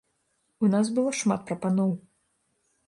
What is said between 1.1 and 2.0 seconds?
шмат прапаноў.